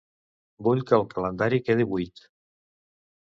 Vull 0.67 0.79
que 0.91 0.95
el 0.97 1.05
calendari 1.11 1.61
quedi 1.67 1.87
buit. 1.91 2.25